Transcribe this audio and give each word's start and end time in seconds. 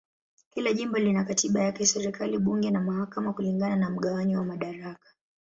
Kila 0.49 0.73
jimbo 0.73 0.97
lina 0.97 1.23
katiba 1.25 1.61
yake, 1.63 1.85
serikali, 1.85 2.37
bunge 2.37 2.71
na 2.71 2.81
mahakama 2.81 3.33
kulingana 3.33 3.75
na 3.75 3.89
mgawanyo 3.89 4.37
wa 4.37 4.45
madaraka. 4.45 5.15